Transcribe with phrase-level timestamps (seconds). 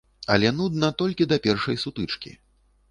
[0.35, 2.37] Але нудна толькі да першай сутычкі.